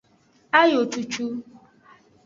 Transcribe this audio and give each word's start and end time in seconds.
Ayo 0.59 0.81
cucu. 0.91 1.25